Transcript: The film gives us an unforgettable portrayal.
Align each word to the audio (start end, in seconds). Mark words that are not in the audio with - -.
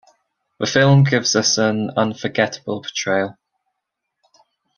The 0.57 0.65
film 0.65 1.03
gives 1.03 1.35
us 1.35 1.59
an 1.59 1.91
unforgettable 1.95 2.81
portrayal. 2.81 3.37